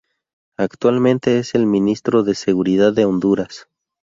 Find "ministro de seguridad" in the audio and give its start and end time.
1.67-2.91